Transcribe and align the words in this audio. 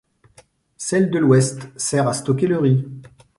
Celle 0.77 1.11
de 1.11 1.19
l'ouest 1.19 1.69
sert 1.77 2.07
à 2.07 2.13
stocker 2.15 2.47
le 2.47 2.57
riz. 2.57 2.87